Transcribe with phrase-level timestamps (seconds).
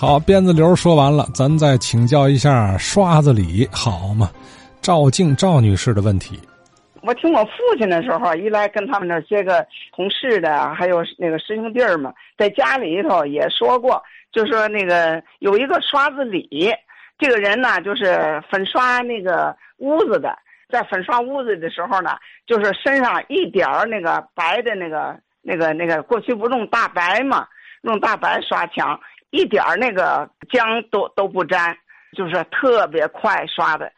[0.00, 4.30] 好，辫子刘说完了，咱再请教一下刷子李好吗？
[4.80, 6.38] 赵静赵女士的问题。
[7.02, 14.00] 我听我父亲的时候，一来跟他们那些个同事的，还有那个师兄弟儿们，在家里头也说过，
[14.30, 16.72] 就说那个有一个刷子李，
[17.18, 20.38] 这个人呢，就是粉刷那个屋子的，
[20.70, 22.10] 在粉刷屋子的时候呢，
[22.46, 27.48] 就是身上一点儿那个白的那个那个那个，过去不用大白嘛，
[27.82, 28.98] 用大白刷墙，
[29.30, 31.76] 一点儿那个浆都都不沾，
[32.16, 33.90] 就是特别快刷的，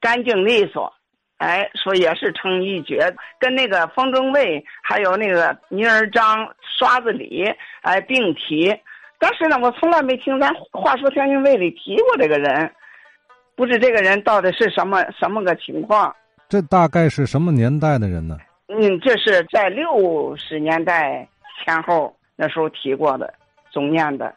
[0.00, 0.92] 干净利索。
[1.38, 6.48] 哎，说也是成一绝，跟那个方中卫还有那个倪尔张、
[6.78, 7.44] 刷子李
[7.80, 8.72] 哎并提。
[9.18, 12.72] 但是呢，我从来没听咱话说天津卫里提过这个人，
[13.56, 16.14] 不知这个人到底是什么什么个情况。
[16.48, 18.38] 这大概是什么年代的人呢？
[18.68, 21.26] 嗯，这是在六十年代
[21.64, 23.34] 前后那时候提过的，
[23.72, 24.32] 总念的。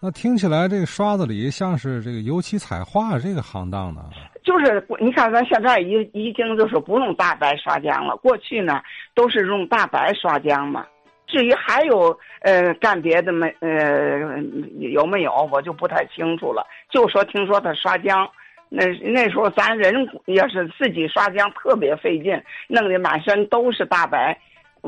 [0.00, 4.02] 那听起来这个刷子李像是这个油漆彩画这个行当呢。
[4.44, 8.16] 就是你看，咱现在已已经就是不用大白刷浆了。
[8.16, 8.80] 过去呢，
[9.14, 10.86] 都是用大白刷浆嘛。
[11.26, 14.40] 至于还有呃干别的没呃
[14.78, 16.66] 有没有，我就不太清楚了。
[16.90, 18.26] 就说听说他刷浆，
[18.70, 24.34] 那那时候咱人要是自己刷浆特别费劲，弄得满身都是大白，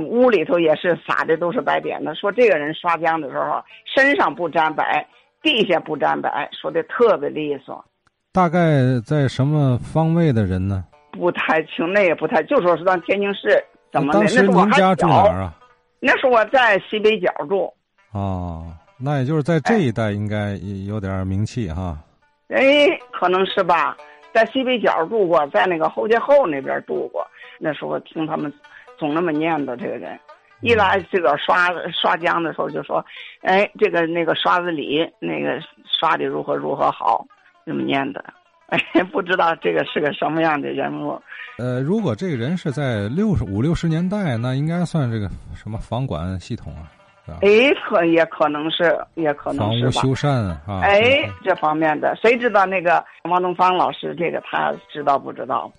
[0.04, 2.14] 屋里头也是撒的都是白点子。
[2.14, 5.06] 说这个人刷浆的时候，身上不沾白，
[5.42, 7.84] 地下不沾白，说的特别利索。
[8.32, 10.84] 大概在什么方位的人呢？
[11.12, 14.20] 不太清，那也不太，就说是咱天津市怎么的？
[14.20, 15.52] 当时您家住哪儿啊？
[15.98, 17.72] 那时候我在西北角住。
[18.12, 21.98] 哦，那也就是在这一带应该有点名气哈。
[22.48, 22.62] 哎，
[23.12, 23.96] 可能是吧，
[24.32, 27.26] 在西北角住过，在那个后街后那边住过。
[27.58, 28.52] 那时候听他们
[29.00, 30.16] 总那么念叨这个人，
[30.60, 33.04] 一来这个刷刷浆的时候就说，
[33.40, 37.26] 哎，这个那个刷子李那个刷的如何如何好。
[37.66, 38.24] 这么念的，
[38.68, 38.80] 哎，
[39.12, 41.20] 不知道这个是个什么样的人物。
[41.58, 46.88] 呃，如果这个人是在六十五六十年代，那应该算这个什么房管系统啊？
[47.42, 47.48] 哎，
[47.86, 50.28] 可也可能是，也可能是房屋修缮
[50.66, 50.80] 啊。
[50.82, 55.70] 哎，这方面的，谁知道那个王东方老师这个他知道不知道？